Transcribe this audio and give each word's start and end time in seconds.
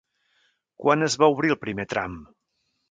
Quan 0.85 1.09
es 1.09 1.19
va 1.25 1.31
obrir 1.37 1.55
el 1.57 1.61
primer 1.67 1.89
tram? 1.95 2.19